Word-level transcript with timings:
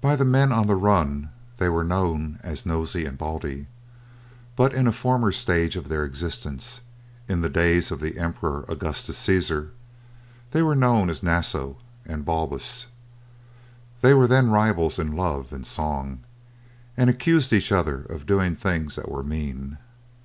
By 0.00 0.16
the 0.16 0.24
men 0.24 0.50
on 0.50 0.66
the 0.66 0.74
run 0.74 1.30
they 1.58 1.68
were 1.68 1.84
known 1.84 2.40
as 2.42 2.66
Nosey 2.66 3.04
and 3.06 3.16
Baldy, 3.16 3.68
but 4.56 4.74
in 4.74 4.88
a 4.88 4.90
former 4.90 5.30
stage 5.30 5.76
of 5.76 5.88
their 5.88 6.04
existence, 6.04 6.80
in 7.28 7.40
the 7.40 7.48
days 7.48 7.92
of 7.92 8.00
the 8.00 8.18
Emperor 8.18 8.64
Augustus 8.68 9.16
Cæsar, 9.16 9.68
they 10.50 10.60
were 10.60 10.74
known 10.74 11.08
as 11.08 11.22
Naso 11.22 11.76
and 12.04 12.24
Balbus. 12.24 12.86
They 14.00 14.12
were 14.12 14.26
then 14.26 14.50
rivals 14.50 14.98
in 14.98 15.12
love 15.14 15.52
and 15.52 15.64
song, 15.64 16.24
and 16.96 17.08
accused 17.08 17.52
each 17.52 17.70
other 17.70 18.00
of 18.06 18.26
doing 18.26 18.56
things 18.56 18.96
that 18.96 19.08
were 19.08 19.22
mean. 19.22 19.78